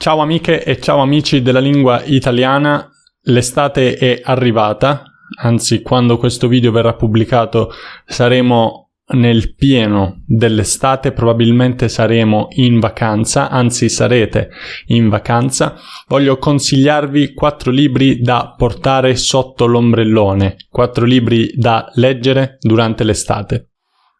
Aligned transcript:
Ciao 0.00 0.20
amiche 0.20 0.64
e 0.64 0.80
ciao 0.80 1.00
amici 1.00 1.42
della 1.42 1.60
lingua 1.60 2.02
italiana, 2.06 2.90
l'estate 3.24 3.96
è 3.96 4.22
arrivata, 4.24 5.02
anzi 5.42 5.82
quando 5.82 6.16
questo 6.16 6.48
video 6.48 6.72
verrà 6.72 6.94
pubblicato 6.94 7.70
saremo 8.06 8.92
nel 9.12 9.54
pieno 9.54 10.22
dell'estate, 10.24 11.12
probabilmente 11.12 11.90
saremo 11.90 12.46
in 12.52 12.78
vacanza, 12.78 13.50
anzi 13.50 13.90
sarete 13.90 14.48
in 14.86 15.10
vacanza. 15.10 15.76
Voglio 16.08 16.38
consigliarvi 16.38 17.34
quattro 17.34 17.70
libri 17.70 18.22
da 18.22 18.54
portare 18.56 19.14
sotto 19.16 19.66
l'ombrellone, 19.66 20.56
quattro 20.70 21.04
libri 21.04 21.52
da 21.54 21.90
leggere 21.96 22.56
durante 22.58 23.04
l'estate. 23.04 23.69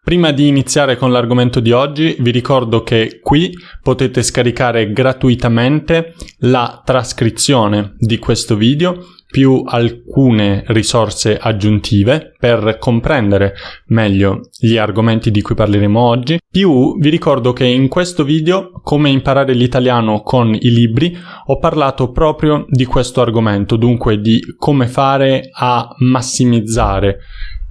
Prima 0.02 0.32
di 0.32 0.48
iniziare 0.48 0.96
con 0.96 1.12
l'argomento 1.12 1.60
di 1.60 1.72
oggi 1.72 2.16
vi 2.20 2.30
ricordo 2.30 2.82
che 2.82 3.20
qui 3.22 3.52
potete 3.82 4.22
scaricare 4.22 4.92
gratuitamente 4.92 6.14
la 6.38 6.80
trascrizione 6.82 7.96
di 7.98 8.18
questo 8.18 8.56
video 8.56 9.04
più 9.30 9.62
alcune 9.64 10.64
risorse 10.68 11.36
aggiuntive 11.36 12.32
per 12.36 12.78
comprendere 12.78 13.54
meglio 13.88 14.40
gli 14.58 14.76
argomenti 14.76 15.30
di 15.30 15.42
cui 15.42 15.54
parleremo 15.54 16.00
oggi. 16.00 16.38
Più 16.50 16.98
vi 16.98 17.10
ricordo 17.10 17.52
che 17.52 17.64
in 17.64 17.86
questo 17.86 18.24
video, 18.24 18.72
come 18.82 19.10
imparare 19.10 19.52
l'italiano 19.52 20.22
con 20.22 20.52
i 20.52 20.70
libri, 20.70 21.16
ho 21.46 21.58
parlato 21.58 22.10
proprio 22.10 22.64
di 22.68 22.84
questo 22.86 23.20
argomento, 23.20 23.76
dunque 23.76 24.20
di 24.20 24.40
come 24.56 24.88
fare 24.88 25.50
a 25.52 25.94
massimizzare 25.98 27.18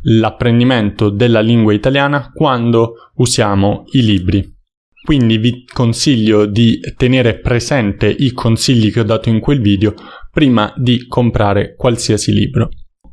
l'apprendimento 0.04 1.10
della 1.10 1.42
lingua 1.42 1.74
italiana 1.74 2.32
quando 2.34 3.12
usiamo 3.16 3.86
i 3.92 4.04
libri. 4.04 4.58
Quindi 5.04 5.38
vi 5.38 5.66
consiglio 5.66 6.46
di 6.46 6.80
tenere 6.96 7.40
presente 7.40 8.08
i 8.08 8.32
consigli 8.32 8.92
che 8.92 9.00
ho 9.00 9.04
dato 9.04 9.30
in 9.30 9.40
quel 9.40 9.62
video 9.62 9.94
prima 10.32 10.74
di 10.76 11.08
comprare 11.08 11.76
qualsiasi 11.76 12.34
libro. 12.34 12.70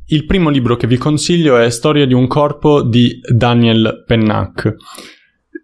Il 0.07 0.25
primo 0.25 0.49
libro 0.49 0.75
che 0.75 0.87
vi 0.87 0.97
consiglio 0.97 1.57
è 1.57 1.69
Storia 1.69 2.05
di 2.05 2.13
un 2.13 2.27
corpo 2.27 2.81
di 2.81 3.19
Daniel 3.21 4.03
Pennac. 4.05 4.75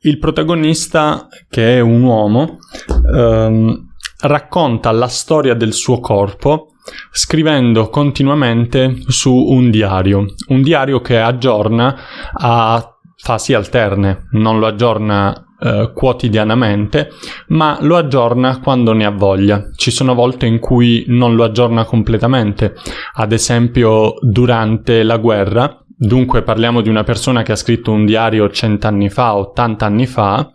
Il 0.01 0.17
protagonista, 0.17 1.27
che 1.49 1.77
è 1.77 1.79
un 1.79 2.01
uomo, 2.01 2.57
ehm, 3.15 3.91
racconta 4.21 4.91
la 4.91 5.07
storia 5.07 5.53
del 5.53 5.73
suo 5.73 5.99
corpo 5.99 6.72
scrivendo 7.11 7.89
continuamente 7.89 8.97
su 9.07 9.33
un 9.33 9.69
diario, 9.69 10.25
un 10.47 10.61
diario 10.61 11.01
che 11.01 11.19
aggiorna 11.19 11.95
a 12.33 12.97
fasi 13.15 13.53
alterne, 13.53 14.27
non 14.31 14.59
lo 14.59 14.67
aggiorna 14.67 15.47
eh, 15.59 15.91
quotidianamente, 15.93 17.09
ma 17.47 17.77
lo 17.81 17.95
aggiorna 17.95 18.59
quando 18.59 18.91
ne 18.93 19.05
ha 19.05 19.11
voglia. 19.11 19.69
Ci 19.75 19.91
sono 19.91 20.13
volte 20.13 20.45
in 20.45 20.59
cui 20.59 21.05
non 21.07 21.35
lo 21.35 21.45
aggiorna 21.45 21.85
completamente, 21.85 22.75
ad 23.13 23.31
esempio 23.31 24.15
durante 24.21 25.03
la 25.03 25.17
guerra, 25.17 25.77
Dunque 25.95 26.41
parliamo 26.41 26.81
di 26.81 26.89
una 26.89 27.03
persona 27.03 27.43
che 27.43 27.53
ha 27.53 27.55
scritto 27.55 27.91
un 27.91 28.03
diario 28.03 28.49
cent'anni 28.49 29.09
fa, 29.09 29.37
ottanta 29.37 29.85
anni 29.85 30.05
fa, 30.05 30.51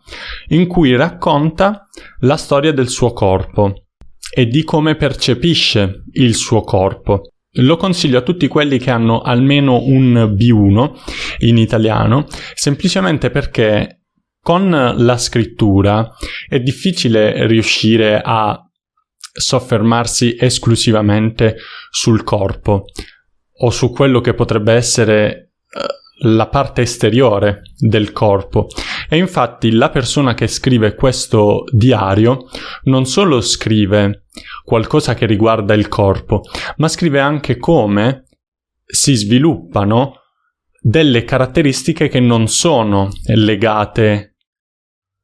in 0.48 0.66
cui 0.66 0.94
racconta 0.94 1.86
la 2.20 2.36
storia 2.36 2.70
del 2.72 2.88
suo 2.88 3.14
corpo 3.14 3.87
e 4.30 4.46
di 4.46 4.62
come 4.64 4.96
percepisce 4.96 6.04
il 6.12 6.34
suo 6.34 6.62
corpo. 6.62 7.32
Lo 7.60 7.76
consiglio 7.76 8.18
a 8.18 8.22
tutti 8.22 8.46
quelli 8.46 8.78
che 8.78 8.90
hanno 8.90 9.20
almeno 9.20 9.82
un 9.82 10.34
B1 10.36 10.90
in 11.38 11.56
italiano, 11.56 12.26
semplicemente 12.54 13.30
perché 13.30 14.02
con 14.40 14.70
la 14.70 15.18
scrittura 15.18 16.14
è 16.46 16.60
difficile 16.60 17.46
riuscire 17.46 18.20
a 18.24 18.62
soffermarsi 19.38 20.36
esclusivamente 20.38 21.56
sul 21.90 22.22
corpo 22.24 22.84
o 23.60 23.70
su 23.70 23.90
quello 23.90 24.20
che 24.20 24.34
potrebbe 24.34 24.72
essere 24.72 25.52
uh, 25.72 26.07
la 26.20 26.48
parte 26.48 26.82
esteriore 26.82 27.62
del 27.76 28.12
corpo. 28.12 28.66
E 29.08 29.16
infatti 29.16 29.70
la 29.70 29.90
persona 29.90 30.34
che 30.34 30.46
scrive 30.46 30.94
questo 30.94 31.64
diario 31.70 32.48
non 32.84 33.06
solo 33.06 33.40
scrive 33.40 34.24
qualcosa 34.64 35.14
che 35.14 35.26
riguarda 35.26 35.74
il 35.74 35.88
corpo, 35.88 36.42
ma 36.76 36.88
scrive 36.88 37.20
anche 37.20 37.56
come 37.56 38.24
si 38.84 39.14
sviluppano 39.14 40.14
delle 40.80 41.24
caratteristiche 41.24 42.08
che 42.08 42.20
non 42.20 42.48
sono 42.48 43.08
legate 43.34 44.27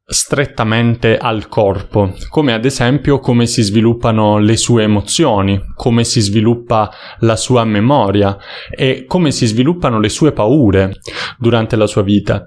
strettamente 0.07 1.17
al 1.17 1.49
corpo, 1.49 2.15
come 2.29 2.53
ad 2.53 2.65
esempio 2.65 3.21
come 3.21 3.47
si 3.47 3.63
sviluppano 3.63 4.39
le 4.39 4.57
sue 4.57 4.83
emozioni, 4.83 5.61
come 5.75 6.05
si 6.05 6.21
sviluppa 6.21 6.91
la 7.21 7.37
sua 7.37 7.65
memoria 7.65 8.37
e 8.71 9.05
come 9.07 9.31
si 9.31 9.47
sviluppano 9.47 9.99
le 9.99 10.09
sue 10.11 10.33
paure 10.33 10.99
durante 11.39 11.77
la 11.77 11.87
sua 11.87 12.03
vita. 12.03 12.45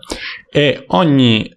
E 0.50 0.84
ogni 0.88 1.57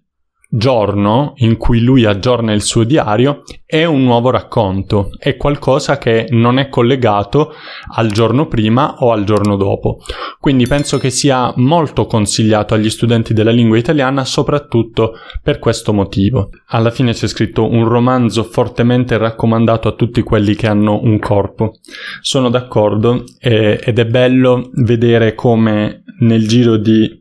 giorno 0.52 1.34
in 1.36 1.56
cui 1.56 1.80
lui 1.80 2.04
aggiorna 2.04 2.52
il 2.52 2.62
suo 2.62 2.82
diario 2.82 3.44
è 3.64 3.84
un 3.84 4.02
nuovo 4.02 4.30
racconto, 4.30 5.10
è 5.16 5.36
qualcosa 5.36 5.96
che 5.96 6.26
non 6.30 6.58
è 6.58 6.68
collegato 6.68 7.52
al 7.94 8.10
giorno 8.10 8.48
prima 8.48 8.96
o 8.98 9.12
al 9.12 9.22
giorno 9.22 9.56
dopo. 9.56 9.98
Quindi 10.40 10.66
penso 10.66 10.98
che 10.98 11.10
sia 11.10 11.52
molto 11.56 12.06
consigliato 12.06 12.74
agli 12.74 12.90
studenti 12.90 13.32
della 13.32 13.52
lingua 13.52 13.78
italiana 13.78 14.24
soprattutto 14.24 15.12
per 15.40 15.60
questo 15.60 15.92
motivo. 15.92 16.50
Alla 16.68 16.90
fine 16.90 17.12
c'è 17.12 17.28
scritto 17.28 17.68
un 17.68 17.86
romanzo 17.86 18.42
fortemente 18.42 19.16
raccomandato 19.18 19.86
a 19.86 19.92
tutti 19.92 20.22
quelli 20.22 20.56
che 20.56 20.66
hanno 20.66 21.00
un 21.00 21.20
corpo. 21.20 21.74
Sono 22.20 22.50
d'accordo 22.50 23.22
e, 23.38 23.78
ed 23.80 23.98
è 24.00 24.06
bello 24.06 24.70
vedere 24.72 25.36
come 25.36 26.02
nel 26.20 26.48
giro 26.48 26.76
di 26.76 27.18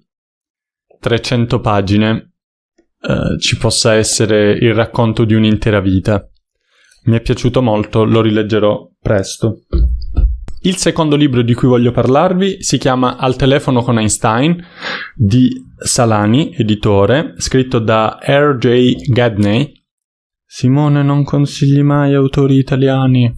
300 0.99 1.59
pagine 1.59 2.28
eh, 3.01 3.39
ci 3.39 3.57
possa 3.57 3.93
essere 3.93 4.51
il 4.51 4.73
racconto 4.73 5.25
di 5.25 5.33
un'intera 5.33 5.79
vita. 5.79 6.27
Mi 7.05 7.17
è 7.17 7.21
piaciuto 7.21 7.61
molto, 7.61 8.03
lo 8.03 8.21
rileggerò 8.21 8.89
presto. 8.99 9.61
Il 10.61 10.75
secondo 10.75 11.15
libro 11.15 11.41
di 11.41 11.53
cui 11.53 11.69
voglio 11.69 11.91
parlarvi 11.91 12.61
si 12.61 12.77
chiama 12.77 13.15
Al 13.15 13.37
telefono 13.37 13.81
con 13.81 13.97
Einstein 13.97 14.61
di 15.15 15.49
Salani, 15.77 16.53
editore, 16.53 17.35
scritto 17.37 17.79
da 17.79 18.19
R.J. 18.21 19.09
Gadney. 19.09 19.71
Simone 20.45 21.01
non 21.01 21.23
consigli 21.23 21.81
mai 21.81 22.13
autori 22.13 22.57
italiani. 22.57 23.33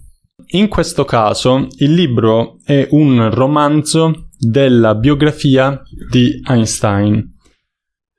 In 0.54 0.66
questo 0.66 1.04
caso 1.04 1.68
il 1.78 1.94
libro 1.94 2.58
è 2.64 2.88
un 2.90 3.30
romanzo 3.32 4.28
della 4.36 4.96
biografia 4.96 5.80
di 6.10 6.42
Einstein. 6.44 7.31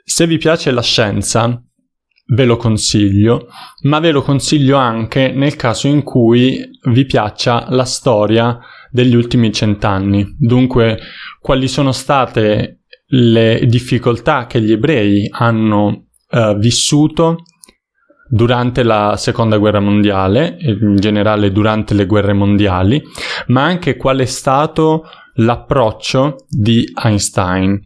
Se 0.04 0.28
vi 0.28 0.38
piace 0.38 0.72
la 0.72 0.82
scienza, 0.82 1.64
ve 2.26 2.46
lo 2.46 2.58
consiglio, 2.58 3.48
ma 3.84 4.00
ve 4.00 4.12
lo 4.12 4.22
consiglio 4.22 4.78
anche 4.78 5.32
nel 5.32 5.56
caso 5.56 5.88
in 5.88 6.04
cui 6.04 6.60
vi 6.90 7.06
piaccia 7.06 7.68
la 7.70 7.86
storia 7.86 8.60
degli 8.92 9.16
ultimi 9.16 9.52
cent'anni. 9.52 10.36
Dunque, 10.38 11.00
quali 11.40 11.68
sono 11.68 11.92
state 11.92 12.82
le 13.08 13.66
difficoltà 13.66 14.46
che 14.46 14.62
gli 14.62 14.72
ebrei 14.72 15.28
hanno 15.30 16.08
eh, 16.30 16.56
vissuto 16.58 17.44
durante 18.28 18.84
la 18.84 19.16
seconda 19.18 19.58
guerra 19.58 19.80
mondiale, 19.80 20.58
in 20.60 20.96
generale 20.98 21.52
durante 21.52 21.94
le 21.94 22.06
guerre 22.06 22.34
mondiali, 22.34 23.02
ma 23.48 23.64
anche 23.64 23.96
qual 23.96 24.20
è 24.20 24.26
stato 24.26 25.04
l'approccio 25.36 26.46
di 26.50 26.84
Einstein. 26.96 27.80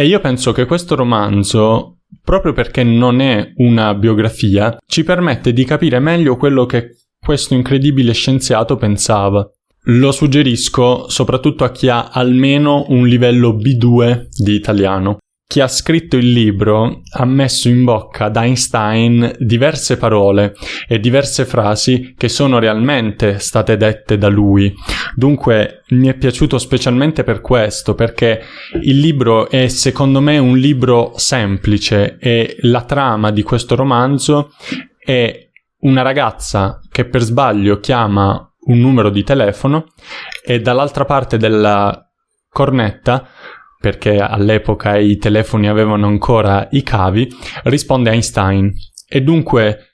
E 0.00 0.06
io 0.06 0.20
penso 0.20 0.52
che 0.52 0.64
questo 0.64 0.94
romanzo, 0.94 2.02
proprio 2.22 2.52
perché 2.52 2.84
non 2.84 3.20
è 3.20 3.50
una 3.56 3.94
biografia, 3.94 4.76
ci 4.86 5.02
permette 5.02 5.52
di 5.52 5.64
capire 5.64 5.98
meglio 5.98 6.36
quello 6.36 6.66
che 6.66 6.98
questo 7.18 7.54
incredibile 7.54 8.12
scienziato 8.12 8.76
pensava. 8.76 9.44
Lo 9.86 10.12
suggerisco 10.12 11.08
soprattutto 11.08 11.64
a 11.64 11.72
chi 11.72 11.88
ha 11.88 12.10
almeno 12.12 12.84
un 12.90 13.08
livello 13.08 13.56
B2 13.56 14.26
di 14.36 14.54
italiano. 14.54 15.18
Chi 15.48 15.60
ha 15.60 15.66
scritto 15.66 16.18
il 16.18 16.30
libro 16.30 17.00
ha 17.10 17.24
messo 17.24 17.70
in 17.70 17.82
bocca 17.82 18.26
ad 18.26 18.36
Einstein 18.36 19.34
diverse 19.38 19.96
parole 19.96 20.54
e 20.86 21.00
diverse 21.00 21.46
frasi 21.46 22.12
che 22.18 22.28
sono 22.28 22.58
realmente 22.58 23.38
state 23.38 23.78
dette 23.78 24.18
da 24.18 24.28
lui. 24.28 24.70
Dunque 25.14 25.84
mi 25.88 26.08
è 26.08 26.14
piaciuto 26.14 26.58
specialmente 26.58 27.24
per 27.24 27.40
questo, 27.40 27.94
perché 27.94 28.42
il 28.82 29.00
libro 29.00 29.48
è 29.48 29.68
secondo 29.68 30.20
me 30.20 30.36
un 30.36 30.58
libro 30.58 31.14
semplice 31.16 32.18
e 32.20 32.58
la 32.60 32.82
trama 32.82 33.30
di 33.30 33.42
questo 33.42 33.74
romanzo 33.74 34.50
è 34.98 35.48
una 35.80 36.02
ragazza 36.02 36.78
che 36.92 37.06
per 37.06 37.22
sbaglio 37.22 37.80
chiama 37.80 38.38
un 38.66 38.80
numero 38.80 39.08
di 39.08 39.24
telefono 39.24 39.86
e 40.44 40.60
dall'altra 40.60 41.06
parte 41.06 41.38
della 41.38 42.06
cornetta 42.50 43.28
perché 43.80 44.18
all'epoca 44.18 44.96
i 44.96 45.16
telefoni 45.16 45.68
avevano 45.68 46.06
ancora 46.06 46.68
i 46.72 46.82
cavi, 46.82 47.28
risponde 47.64 48.10
Einstein. 48.10 48.72
E 49.08 49.22
dunque 49.22 49.88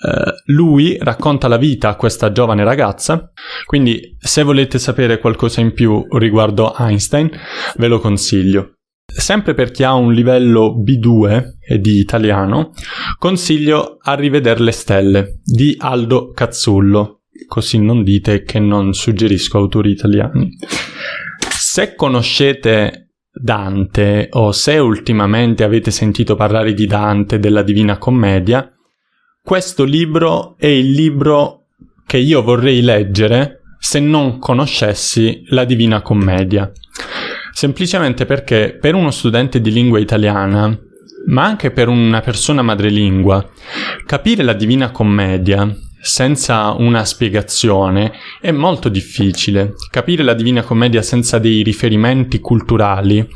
eh, 0.00 0.32
lui 0.46 0.96
racconta 1.00 1.48
la 1.48 1.56
vita 1.56 1.88
a 1.88 1.96
questa 1.96 2.30
giovane 2.30 2.62
ragazza, 2.62 3.32
quindi 3.66 4.16
se 4.18 4.42
volete 4.42 4.78
sapere 4.78 5.18
qualcosa 5.18 5.60
in 5.60 5.72
più 5.72 6.04
riguardo 6.10 6.74
Einstein, 6.76 7.30
ve 7.76 7.86
lo 7.88 7.98
consiglio. 7.98 8.74
Sempre 9.10 9.54
per 9.54 9.70
chi 9.70 9.82
ha 9.82 9.94
un 9.94 10.12
livello 10.12 10.76
B2 10.80 11.56
e 11.66 11.80
di 11.80 11.98
italiano, 11.98 12.72
consiglio 13.18 13.96
A 14.02 14.14
rivedere 14.14 14.60
le 14.60 14.70
stelle 14.70 15.40
di 15.42 15.74
Aldo 15.78 16.30
Cazzullo, 16.30 17.22
così 17.46 17.78
non 17.78 18.04
dite 18.04 18.42
che 18.42 18.58
non 18.58 18.92
suggerisco 18.92 19.58
autori 19.58 19.90
italiani. 19.90 20.56
Se 21.38 21.94
conoscete 21.94 23.07
Dante 23.40 24.28
o 24.32 24.52
se 24.52 24.78
ultimamente 24.78 25.64
avete 25.64 25.90
sentito 25.90 26.34
parlare 26.34 26.74
di 26.74 26.86
Dante, 26.86 27.38
della 27.38 27.62
Divina 27.62 27.98
Commedia, 27.98 28.70
questo 29.42 29.84
libro 29.84 30.56
è 30.58 30.66
il 30.66 30.90
libro 30.90 31.66
che 32.06 32.18
io 32.18 32.42
vorrei 32.42 32.82
leggere 32.82 33.60
se 33.78 34.00
non 34.00 34.38
conoscessi 34.38 35.44
la 35.48 35.64
Divina 35.64 36.02
Commedia. 36.02 36.70
Semplicemente 37.52 38.26
perché 38.26 38.76
per 38.80 38.94
uno 38.94 39.10
studente 39.10 39.60
di 39.60 39.72
lingua 39.72 39.98
italiana, 39.98 40.76
ma 41.26 41.44
anche 41.44 41.70
per 41.70 41.88
una 41.88 42.20
persona 42.20 42.62
madrelingua, 42.62 43.48
capire 44.06 44.42
la 44.42 44.52
Divina 44.52 44.90
Commedia 44.90 45.68
senza 46.00 46.72
una 46.72 47.04
spiegazione 47.04 48.12
è 48.40 48.50
molto 48.50 48.88
difficile. 48.88 49.74
Capire 49.90 50.22
la 50.22 50.34
Divina 50.34 50.62
Commedia 50.62 51.02
senza 51.02 51.38
dei 51.38 51.62
riferimenti 51.62 52.40
culturali, 52.40 53.26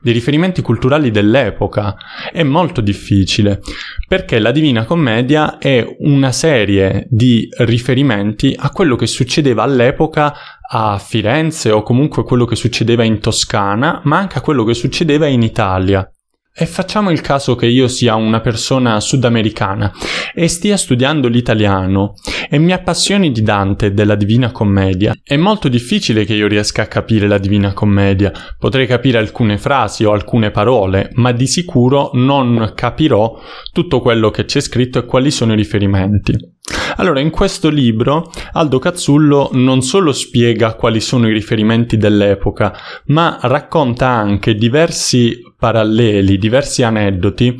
dei 0.00 0.12
riferimenti 0.12 0.62
culturali 0.62 1.10
dell'epoca, 1.10 1.96
è 2.32 2.42
molto 2.42 2.80
difficile, 2.80 3.60
perché 4.06 4.38
la 4.38 4.52
Divina 4.52 4.84
Commedia 4.84 5.58
è 5.58 5.84
una 6.00 6.32
serie 6.32 7.06
di 7.08 7.48
riferimenti 7.58 8.54
a 8.56 8.70
quello 8.70 8.96
che 8.96 9.06
succedeva 9.06 9.62
all'epoca 9.62 10.34
a 10.66 10.98
Firenze 10.98 11.70
o 11.70 11.82
comunque 11.82 12.24
quello 12.24 12.44
che 12.44 12.56
succedeva 12.56 13.04
in 13.04 13.20
Toscana, 13.20 14.00
ma 14.04 14.18
anche 14.18 14.38
a 14.38 14.40
quello 14.40 14.64
che 14.64 14.74
succedeva 14.74 15.26
in 15.26 15.42
Italia. 15.42 16.08
E 16.56 16.66
facciamo 16.66 17.10
il 17.10 17.20
caso 17.20 17.56
che 17.56 17.66
io 17.66 17.88
sia 17.88 18.14
una 18.14 18.40
persona 18.40 19.00
sudamericana 19.00 19.90
e 20.32 20.46
stia 20.46 20.76
studiando 20.76 21.26
l'italiano 21.26 22.14
e 22.48 22.58
mi 22.58 22.70
appassioni 22.70 23.32
di 23.32 23.42
Dante 23.42 23.86
e 23.86 23.92
della 23.92 24.14
Divina 24.14 24.52
Commedia. 24.52 25.12
È 25.20 25.36
molto 25.36 25.68
difficile 25.68 26.24
che 26.24 26.34
io 26.34 26.46
riesca 26.46 26.82
a 26.82 26.86
capire 26.86 27.26
la 27.26 27.38
Divina 27.38 27.72
Commedia. 27.72 28.30
Potrei 28.56 28.86
capire 28.86 29.18
alcune 29.18 29.58
frasi 29.58 30.04
o 30.04 30.12
alcune 30.12 30.52
parole, 30.52 31.10
ma 31.14 31.32
di 31.32 31.48
sicuro 31.48 32.10
non 32.12 32.70
capirò 32.72 33.36
tutto 33.72 33.98
quello 33.98 34.30
che 34.30 34.44
c'è 34.44 34.60
scritto 34.60 35.00
e 35.00 35.06
quali 35.06 35.32
sono 35.32 35.54
i 35.54 35.56
riferimenti. 35.56 36.53
Allora, 36.96 37.20
in 37.20 37.30
questo 37.30 37.68
libro 37.70 38.30
Aldo 38.52 38.78
Cazzullo 38.78 39.50
non 39.52 39.82
solo 39.82 40.12
spiega 40.12 40.74
quali 40.74 41.00
sono 41.00 41.28
i 41.28 41.32
riferimenti 41.32 41.96
dell'epoca, 41.96 42.72
ma 43.06 43.38
racconta 43.42 44.08
anche 44.08 44.54
diversi 44.54 45.40
paralleli, 45.58 46.38
diversi 46.38 46.82
aneddoti 46.82 47.56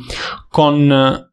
con 0.49 1.23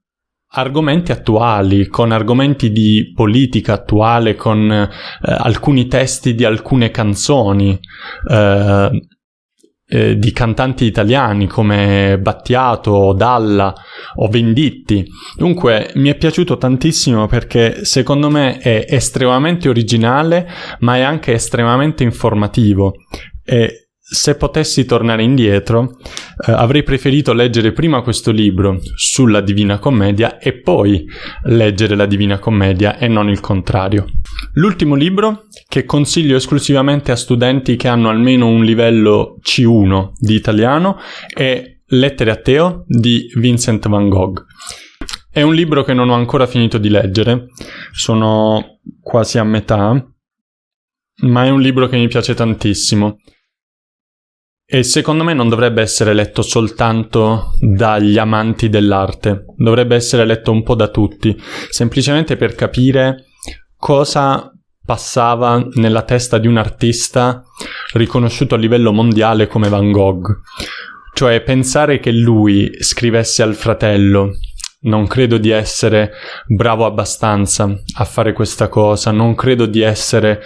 argomenti 0.54 1.12
attuali, 1.12 1.86
con 1.86 2.12
argomenti 2.12 2.72
di 2.72 3.12
politica 3.14 3.74
attuale, 3.74 4.34
con 4.34 4.70
eh, 4.70 4.88
alcuni 5.22 5.86
testi 5.86 6.34
di 6.34 6.44
alcune 6.44 6.90
canzoni. 6.90 7.78
Eh, 8.28 8.90
eh, 9.92 10.18
di 10.18 10.32
cantanti 10.32 10.86
italiani 10.86 11.46
come 11.46 12.18
Battiato, 12.18 13.12
Dalla 13.12 13.74
o 14.14 14.28
Venditti. 14.28 15.04
Dunque 15.36 15.90
mi 15.96 16.08
è 16.08 16.16
piaciuto 16.16 16.56
tantissimo 16.56 17.26
perché 17.26 17.84
secondo 17.84 18.30
me 18.30 18.56
è 18.56 18.86
estremamente 18.88 19.68
originale 19.68 20.48
ma 20.78 20.96
è 20.96 21.00
anche 21.00 21.34
estremamente 21.34 22.04
informativo 22.04 22.94
e 23.44 23.81
se 24.12 24.34
potessi 24.34 24.84
tornare 24.84 25.22
indietro, 25.22 25.96
eh, 26.46 26.52
avrei 26.52 26.82
preferito 26.82 27.32
leggere 27.32 27.72
prima 27.72 28.02
questo 28.02 28.30
libro 28.30 28.78
sulla 28.94 29.40
Divina 29.40 29.78
Commedia 29.78 30.38
e 30.38 30.52
poi 30.60 31.06
leggere 31.44 31.96
la 31.96 32.04
Divina 32.04 32.38
Commedia 32.38 32.98
e 32.98 33.08
non 33.08 33.30
il 33.30 33.40
contrario. 33.40 34.04
L'ultimo 34.54 34.96
libro, 34.96 35.46
che 35.66 35.86
consiglio 35.86 36.36
esclusivamente 36.36 37.10
a 37.10 37.16
studenti 37.16 37.76
che 37.76 37.88
hanno 37.88 38.10
almeno 38.10 38.48
un 38.48 38.64
livello 38.64 39.38
C1 39.42 40.10
di 40.18 40.34
italiano, 40.34 40.98
è 41.32 41.78
Lettere 41.86 42.30
a 42.30 42.36
Teo 42.36 42.84
di 42.86 43.30
Vincent 43.36 43.88
van 43.88 44.10
Gogh. 44.10 44.44
È 45.30 45.40
un 45.40 45.54
libro 45.54 45.84
che 45.84 45.94
non 45.94 46.10
ho 46.10 46.14
ancora 46.14 46.46
finito 46.46 46.76
di 46.76 46.90
leggere, 46.90 47.46
sono 47.92 48.78
quasi 49.00 49.38
a 49.38 49.44
metà, 49.44 50.06
ma 51.22 51.44
è 51.44 51.48
un 51.48 51.62
libro 51.62 51.88
che 51.88 51.96
mi 51.96 52.08
piace 52.08 52.34
tantissimo. 52.34 53.16
E 54.74 54.84
secondo 54.84 55.22
me 55.22 55.34
non 55.34 55.50
dovrebbe 55.50 55.82
essere 55.82 56.14
letto 56.14 56.40
soltanto 56.40 57.50
dagli 57.60 58.16
amanti 58.16 58.70
dell'arte, 58.70 59.44
dovrebbe 59.54 59.96
essere 59.96 60.24
letto 60.24 60.50
un 60.50 60.62
po' 60.62 60.74
da 60.74 60.88
tutti, 60.88 61.38
semplicemente 61.68 62.38
per 62.38 62.54
capire 62.54 63.26
cosa 63.76 64.50
passava 64.82 65.62
nella 65.74 66.04
testa 66.04 66.38
di 66.38 66.46
un 66.46 66.56
artista 66.56 67.42
riconosciuto 67.92 68.54
a 68.54 68.58
livello 68.58 68.92
mondiale 68.92 69.46
come 69.46 69.68
Van 69.68 69.90
Gogh. 69.90 70.40
Cioè 71.12 71.42
pensare 71.42 72.00
che 72.00 72.10
lui 72.10 72.74
scrivesse 72.80 73.42
al 73.42 73.54
fratello 73.54 74.30
non 74.82 75.06
credo 75.06 75.38
di 75.38 75.50
essere 75.50 76.12
bravo 76.46 76.86
abbastanza 76.86 77.72
a 77.96 78.04
fare 78.04 78.32
questa 78.32 78.68
cosa, 78.68 79.10
non 79.10 79.34
credo 79.34 79.66
di 79.66 79.80
essere 79.80 80.40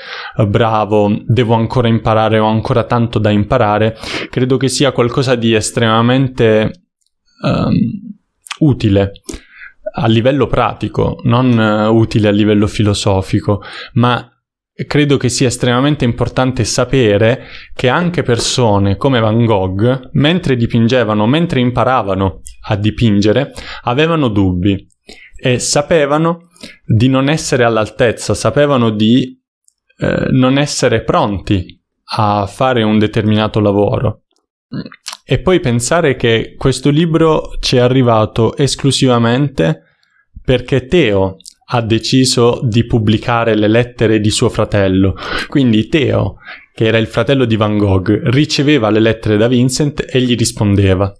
bravo, 0.48 1.14
devo 1.24 1.54
ancora 1.54 1.88
imparare, 1.88 2.38
ho 2.38 2.46
ancora 2.46 2.84
tanto 2.84 3.18
da 3.18 3.30
imparare, 3.30 3.96
credo 4.30 4.56
che 4.56 4.68
sia 4.68 4.92
qualcosa 4.92 5.34
di 5.34 5.54
estremamente 5.54 6.70
um, 7.42 7.74
utile 8.60 9.12
a 9.98 10.06
livello 10.06 10.46
pratico, 10.46 11.20
non 11.24 11.56
uh, 11.56 11.94
utile 11.94 12.28
a 12.28 12.32
livello 12.32 12.66
filosofico, 12.66 13.62
ma 13.94 14.30
credo 14.86 15.16
che 15.16 15.30
sia 15.30 15.46
estremamente 15.46 16.04
importante 16.04 16.64
sapere 16.64 17.46
che 17.72 17.88
anche 17.88 18.22
persone 18.22 18.96
come 18.96 19.20
Van 19.20 19.44
Gogh, 19.44 20.10
mentre 20.12 20.56
dipingevano, 20.56 21.26
mentre 21.26 21.60
imparavano 21.60 22.42
a 22.68 22.76
dipingere, 22.76 23.52
avevano 23.84 24.28
dubbi 24.28 24.86
e 25.34 25.58
sapevano 25.58 26.48
di 26.84 27.08
non 27.08 27.28
essere 27.28 27.64
all'altezza, 27.64 28.34
sapevano 28.34 28.90
di 28.90 29.40
eh, 29.98 30.26
non 30.30 30.58
essere 30.58 31.02
pronti 31.04 31.82
a 32.16 32.46
fare 32.46 32.82
un 32.82 32.98
determinato 32.98 33.60
lavoro. 33.60 34.24
E 35.24 35.40
poi 35.40 35.58
pensare 35.60 36.16
che 36.16 36.54
questo 36.56 36.90
libro 36.90 37.56
ci 37.60 37.76
è 37.76 37.80
arrivato 37.80 38.56
esclusivamente 38.56 39.82
perché 40.42 40.86
Teo 40.86 41.36
ha 41.68 41.80
deciso 41.80 42.60
di 42.62 42.84
pubblicare 42.84 43.56
le 43.56 43.68
lettere 43.68 44.20
di 44.20 44.30
suo 44.30 44.48
fratello. 44.48 45.16
Quindi 45.48 45.88
Teo, 45.88 46.36
che 46.72 46.84
era 46.84 46.98
il 46.98 47.06
fratello 47.06 47.44
di 47.44 47.56
Van 47.56 47.76
Gogh, 47.76 48.28
riceveva 48.30 48.90
le 48.90 49.00
lettere 49.00 49.36
da 49.36 49.48
Vincent 49.48 50.04
e 50.08 50.20
gli 50.20 50.36
rispondeva. 50.36 51.12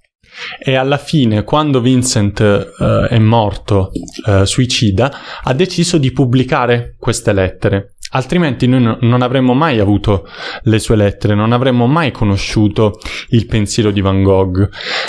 E 0.58 0.74
alla 0.74 0.98
fine, 0.98 1.44
quando 1.44 1.80
Vincent 1.80 2.40
uh, 2.40 3.06
è 3.08 3.18
morto 3.18 3.90
uh, 4.26 4.44
suicida, 4.44 5.12
ha 5.42 5.54
deciso 5.54 5.98
di 5.98 6.12
pubblicare 6.12 6.94
queste 6.98 7.32
lettere. 7.32 7.94
Altrimenti 8.10 8.68
noi 8.68 8.82
no, 8.82 8.98
non 9.00 9.22
avremmo 9.22 9.54
mai 9.54 9.80
avuto 9.80 10.26
le 10.62 10.78
sue 10.78 10.94
lettere, 10.94 11.34
non 11.34 11.52
avremmo 11.52 11.86
mai 11.86 12.12
conosciuto 12.12 12.98
il 13.30 13.46
pensiero 13.46 13.90
di 13.90 14.00
Van 14.00 14.22
Gogh. 14.22 14.68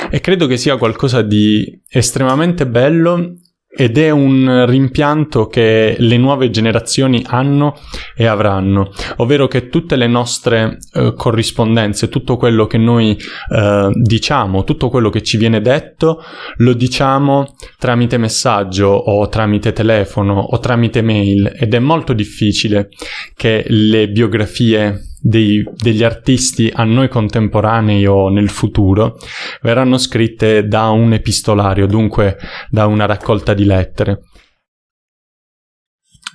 E 0.10 0.20
credo 0.20 0.48
che 0.48 0.58
sia 0.58 0.77
qualcosa 0.77 1.22
di 1.22 1.79
estremamente 1.89 2.65
bello 2.65 3.36
ed 3.79 4.00
è 4.00 4.10
un 4.10 4.65
rimpianto 4.65 5.46
che 5.46 5.96
le 6.00 6.17
nuove 6.17 6.50
generazioni 6.50 7.24
hanno 7.27 7.75
e 8.15 8.25
avranno, 8.25 8.89
ovvero 9.17 9.48
che 9.48 9.69
tutte 9.69 9.96
le 9.96 10.07
nostre 10.07 10.79
eh, 10.93 11.13
corrispondenze, 11.15 12.10
tutto 12.10 12.38
quello 12.38 12.65
che 12.65 12.79
noi 12.79 13.15
eh, 13.53 13.89
diciamo, 13.93 14.63
tutto 14.63 14.89
quello 14.89 15.12
che 15.12 15.22
ci 15.22 15.38
viene 15.38 15.62
detto, 15.62 16.24
lo 16.57 16.74
diciamo 16.74 17.55
tramite 17.77 18.17
messaggio 18.17 18.88
o 18.88 19.29
tramite 19.29 19.74
telefono 19.74 20.39
o 20.39 20.57
tramite 20.57 21.03
mail. 21.03 21.53
Ed 21.55 21.75
è 21.75 21.79
molto 21.79 22.13
difficile 22.13 22.89
che 23.36 23.63
le 23.67 24.10
biografie 24.10 25.06
dei, 25.19 25.63
degli 25.75 26.03
artisti 26.03 26.71
a 26.74 26.83
noi 26.83 27.09
contemporanei 27.09 28.05
o 28.05 28.29
nel 28.29 28.50
futuro 28.50 29.17
verranno 29.62 29.97
scritte 29.97 30.67
da 30.67 30.89
un 30.89 31.13
epistolario, 31.13 31.88
dunque 31.88 32.38
da 32.69 32.86
una 32.86 33.05
raccolta 33.05 33.53
di 33.53 33.65
lettere. 33.65 34.21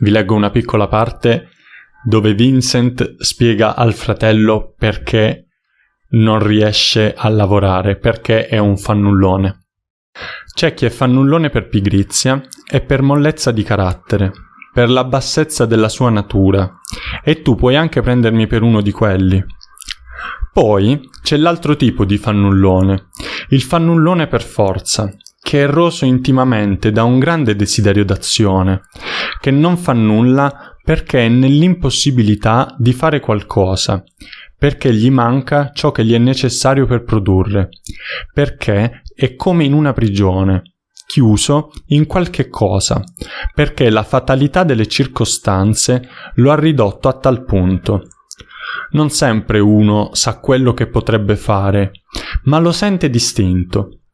Vi 0.01 0.11
leggo 0.11 0.35
una 0.35 0.51
piccola 0.51 0.89
parte 0.89 1.49
dove 2.05 2.35
Vincent 2.35 3.23
spiega 3.23 3.77
al 3.77 3.95
fratello 3.95 4.75
perché 4.77 5.47
non 6.11 6.45
riesce 6.45 7.15
a 7.17 7.29
lavorare, 7.29 7.97
perché 7.97 8.47
è 8.47 8.59
un 8.59 8.77
fannullone. 8.77 9.67
C'è 10.53 10.75
chi 10.75 10.85
è 10.85 10.91
fannullone 10.91 11.49
per 11.49 11.69
pigrizia 11.69 12.43
e 12.71 12.83
per 12.83 13.03
mollezza 13.03 13.51
di 13.51 13.63
carattere, 13.63 14.33
per 14.73 14.89
la 14.89 15.05
bassezza 15.05 15.67
della 15.67 15.89
sua 15.89 16.11
natura, 16.11 16.81
e 17.23 17.43
tu 17.43 17.55
puoi 17.55 17.77
anche 17.77 18.01
prendermi 18.01 18.47
per 18.47 18.63
uno 18.63 18.81
di 18.81 18.91
quelli. 18.91 19.45
Poi 20.53 21.09
c'è 21.23 21.37
l'altro 21.37 21.77
tipo 21.77 22.05
di 22.05 22.19
fannullone, 22.19 23.09
il 23.51 23.63
fannullone 23.63 24.27
per 24.27 24.43
forza, 24.43 25.11
che 25.41 25.65
è 25.65 25.67
roso 25.67 26.05
intimamente 26.05 26.93
da 26.93 27.05
un 27.05 27.19
grande 27.19 27.57
desiderio 27.57 28.05
d'azione, 28.05 28.83
che 29.41 29.51
non 29.51 29.77
fa 29.77 29.93
nulla 29.93 30.77
perché 30.83 31.27
è 31.27 31.29
nell'impossibilità 31.29 32.75
di 32.79 32.93
fare 32.93 33.21
qualcosa, 33.21 34.03
perché 34.57 34.93
gli 34.93 35.11
manca 35.11 35.71
ciò 35.73 35.91
che 35.91 36.05
gli 36.05 36.15
è 36.15 36.19
necessario 36.19 36.87
per 36.87 37.03
produrre, 37.03 37.71
perché 38.33 39.03
è 39.15 39.35
come 39.35 39.65
in 39.65 39.73
una 39.73 39.93
prigione, 39.93 40.72
chiuso 41.13 41.73
in 41.89 42.07
qualche 42.07 42.49
cosa, 42.49 43.05
perché 43.55 43.91
la 43.91 44.03
fatalità 44.03 44.65
delle 44.65 44.87
circostanze 44.87 46.09
lo 46.37 46.51
ha 46.51 46.55
ridotto 46.55 47.09
a 47.09 47.13
tal 47.13 47.45
punto. 47.45 48.09
Non 48.93 49.11
sempre 49.11 49.59
uno 49.59 50.15
sa 50.15 50.39
quello 50.39 50.73
che 50.73 50.87
potrebbe 50.87 51.37
fare, 51.37 51.91
ma 52.45 52.59
lo 52.59 52.73
sente 52.73 53.11
distinto. 53.11 54.05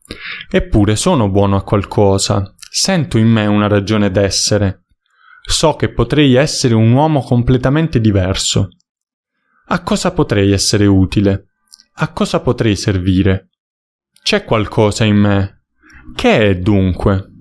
Eppure 0.51 0.97
sono 0.97 1.31
buono 1.31 1.55
a 1.55 1.63
qualcosa, 1.63 2.53
sento 2.69 3.17
in 3.17 3.29
me 3.29 3.47
una 3.47 3.69
ragione 3.69 4.11
d'essere. 4.11 4.87
So 5.41 5.77
che 5.77 5.93
potrei 5.93 6.35
essere 6.35 6.75
un 6.75 6.91
uomo 6.91 7.23
completamente 7.23 8.01
diverso. 8.01 8.71
A 9.69 9.85
cosa 9.85 10.11
potrei 10.11 10.51
essere 10.51 10.87
utile? 10.87 11.51
A 12.01 12.09
cosa 12.13 12.41
potrei 12.41 12.75
servire? 12.75 13.51
C'è 14.21 14.43
qualcosa 14.43 15.05
in 15.05 15.17
me 15.17 15.58
che 16.15 16.51
è 16.51 16.57
dunque? 16.57 17.33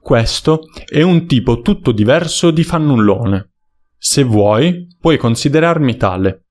Questo 0.00 0.60
è 0.86 1.02
un 1.02 1.26
tipo 1.26 1.60
tutto 1.60 1.92
diverso 1.92 2.50
di 2.50 2.64
fannullone. 2.64 3.50
Se 3.96 4.22
vuoi, 4.22 4.86
puoi 4.98 5.16
considerarmi 5.18 5.96
tale. 5.96 6.47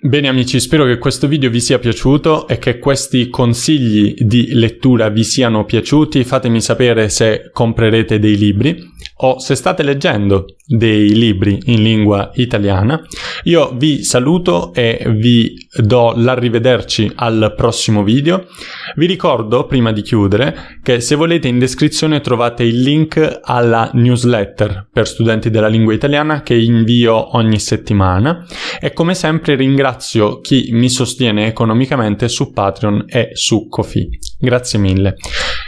Bene 0.00 0.28
amici, 0.28 0.60
spero 0.60 0.84
che 0.84 0.98
questo 0.98 1.26
video 1.26 1.50
vi 1.50 1.58
sia 1.60 1.80
piaciuto 1.80 2.46
e 2.46 2.58
che 2.58 2.78
questi 2.78 3.28
consigli 3.30 4.14
di 4.16 4.54
lettura 4.54 5.08
vi 5.08 5.24
siano 5.24 5.64
piaciuti. 5.64 6.22
Fatemi 6.22 6.60
sapere 6.60 7.08
se 7.08 7.50
comprerete 7.52 8.20
dei 8.20 8.36
libri 8.36 8.80
o 9.20 9.40
se 9.40 9.56
state 9.56 9.82
leggendo 9.82 10.44
dei 10.64 11.14
libri 11.14 11.58
in 11.64 11.82
lingua 11.82 12.30
italiana. 12.34 13.00
Io 13.44 13.72
vi 13.74 14.04
saluto 14.04 14.72
e 14.74 15.04
vi 15.16 15.66
do 15.74 16.12
l'arrivederci 16.14 17.12
al 17.16 17.54
prossimo 17.56 18.02
video. 18.04 18.46
Vi 18.94 19.06
ricordo, 19.06 19.66
prima 19.66 19.92
di 19.92 20.02
chiudere, 20.02 20.78
che 20.82 21.00
se 21.00 21.14
volete 21.14 21.48
in 21.48 21.58
descrizione 21.58 22.20
trovate 22.20 22.64
il 22.64 22.80
link 22.82 23.40
alla 23.42 23.90
newsletter 23.94 24.88
per 24.92 25.08
studenti 25.08 25.50
della 25.50 25.68
lingua 25.68 25.94
italiana 25.94 26.42
che 26.42 26.54
invio 26.54 27.36
ogni 27.36 27.58
settimana 27.58 28.46
e 28.78 28.92
come 28.92 29.14
sempre 29.14 29.56
ringrazio 29.88 30.40
chi 30.40 30.68
mi 30.72 30.90
sostiene 30.90 31.46
economicamente 31.46 32.28
su 32.28 32.52
Patreon 32.52 33.04
e 33.06 33.30
su 33.32 33.68
Kofi. 33.68 34.08
Grazie 34.38 34.78
mille. 34.78 35.14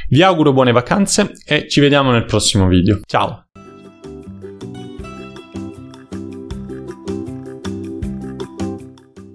Vi 0.09 0.23
auguro 0.23 0.53
buone 0.53 0.73
vacanze 0.73 1.33
e 1.47 1.67
ci 1.69 1.81
vediamo 1.81 2.11
nel 2.11 2.27
prossimo 2.27 2.67
video. 2.67 3.00
Ciao! 3.07 3.47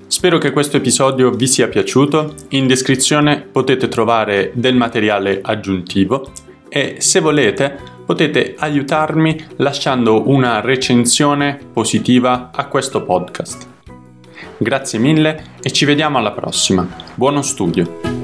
Spero 0.08 0.38
che 0.38 0.51
questo 0.51 0.77
episodio 0.77 1.32
vi 1.32 1.48
sia 1.48 1.68
piaciuto. 1.68 2.36
In 2.50 2.68
descrizione 2.68 3.42
potete 3.42 3.88
trovare 3.88 4.51
del 4.54 4.75
materiale 4.75 5.39
aggiuntivo 5.42 6.32
e 6.70 6.98
se 7.00 7.20
volete 7.20 7.94
potete 8.06 8.54
aiutarmi 8.58 9.46
lasciando 9.58 10.30
una 10.30 10.62
recensione 10.62 11.60
positiva 11.74 12.51
a 12.54 12.68
questo 12.68 13.04
podcast. 13.04 13.74
Grazie 14.58 15.00
mille 15.00 15.44
e 15.62 15.72
ci 15.72 15.86
vediamo 15.86 16.18
alla 16.18 16.32
prossima. 16.32 16.88
Buono 17.16 17.42
studio! 17.42 18.14